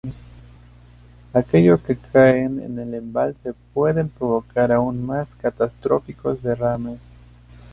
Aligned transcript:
Aquellos 1.31 1.79
que 1.83 1.95
caen 1.95 2.59
en 2.59 2.79
el 2.79 2.95
embalse 2.95 3.53
pueden 3.71 4.09
provocar 4.09 4.71
aún 4.71 5.05
más 5.05 5.35
catastróficos 5.35 6.41
derrames. 6.41 7.07